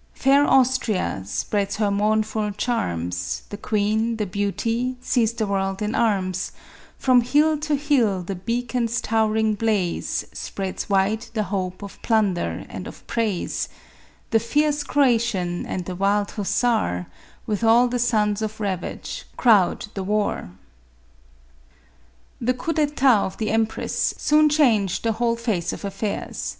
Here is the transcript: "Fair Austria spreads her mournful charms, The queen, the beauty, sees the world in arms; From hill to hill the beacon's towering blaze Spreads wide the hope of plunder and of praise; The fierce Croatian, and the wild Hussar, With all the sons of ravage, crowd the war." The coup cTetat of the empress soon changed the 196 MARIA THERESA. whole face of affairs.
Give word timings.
"Fair 0.24 0.46
Austria 0.46 1.22
spreads 1.26 1.76
her 1.76 1.90
mournful 1.90 2.50
charms, 2.52 3.42
The 3.50 3.58
queen, 3.58 4.16
the 4.16 4.24
beauty, 4.24 4.96
sees 5.02 5.34
the 5.34 5.46
world 5.46 5.82
in 5.82 5.94
arms; 5.94 6.52
From 6.98 7.20
hill 7.20 7.58
to 7.58 7.74
hill 7.76 8.22
the 8.22 8.36
beacon's 8.36 9.02
towering 9.02 9.52
blaze 9.54 10.24
Spreads 10.32 10.88
wide 10.88 11.26
the 11.34 11.42
hope 11.52 11.82
of 11.82 12.00
plunder 12.00 12.64
and 12.70 12.86
of 12.86 13.06
praise; 13.06 13.68
The 14.30 14.40
fierce 14.40 14.82
Croatian, 14.82 15.66
and 15.66 15.84
the 15.84 15.94
wild 15.94 16.30
Hussar, 16.30 17.06
With 17.44 17.62
all 17.62 17.86
the 17.86 17.98
sons 17.98 18.40
of 18.40 18.60
ravage, 18.60 19.26
crowd 19.36 19.88
the 19.92 20.02
war." 20.02 20.52
The 22.40 22.54
coup 22.54 22.72
cTetat 22.72 23.26
of 23.26 23.36
the 23.36 23.50
empress 23.50 24.14
soon 24.16 24.48
changed 24.48 25.02
the 25.02 25.12
196 25.12 25.18
MARIA 25.18 25.18
THERESA. 25.18 25.18
whole 25.18 25.36
face 25.66 25.72
of 25.74 25.84
affairs. 25.84 26.56